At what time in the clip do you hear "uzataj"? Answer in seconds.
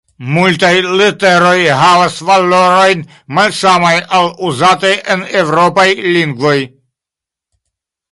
4.49-4.91